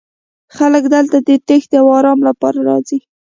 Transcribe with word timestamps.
خلک 0.55 0.83
دلته 0.95 1.17
د 1.27 1.29
تیښتې 1.47 1.77
او 1.81 1.87
ارام 1.97 2.19
لپاره 2.27 2.59
راځي 2.69 2.99